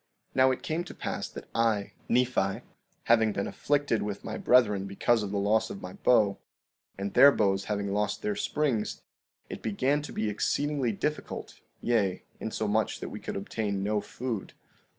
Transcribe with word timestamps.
16:21 0.31 0.35
Now 0.37 0.49
it 0.49 0.63
came 0.63 0.83
to 0.83 0.93
pass 0.95 1.29
that 1.29 1.47
I, 1.53 1.93
Nephi, 2.09 2.61
having 3.03 3.33
been 3.33 3.45
afflicted 3.45 4.01
with 4.01 4.23
my 4.23 4.35
brethren 4.35 4.87
because 4.87 5.21
of 5.21 5.29
the 5.29 5.37
loss 5.37 5.69
of 5.69 5.83
my 5.83 5.93
bow, 5.93 6.39
and 6.97 7.13
their 7.13 7.31
bows 7.31 7.65
having 7.65 7.93
lost 7.93 8.23
their 8.23 8.35
springs, 8.35 9.03
it 9.47 9.61
began 9.61 10.01
to 10.01 10.11
be 10.11 10.27
exceedingly 10.27 10.91
difficult, 10.91 11.59
yea, 11.81 12.23
insomuch 12.39 12.99
that 12.99 13.09
we 13.09 13.19
could 13.19 13.35
obtain 13.35 13.83
no 13.83 14.01
food. 14.01 14.53